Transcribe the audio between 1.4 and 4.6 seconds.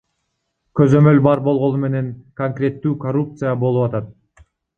болгону менен конкреттүү коррупция болуп атат.